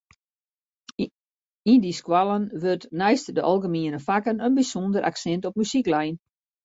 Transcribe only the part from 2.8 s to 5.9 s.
neist de algemiene fakken in bysûnder aksint op muzyk